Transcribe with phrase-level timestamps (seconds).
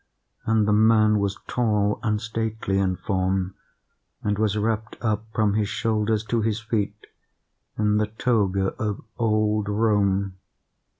[0.47, 3.53] And the man was tall and stately in form,
[4.23, 7.05] and was wrapped up from his shoulders to his feet
[7.77, 10.37] in the toga of old Rome.